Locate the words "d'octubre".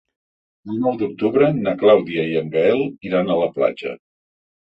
1.01-1.49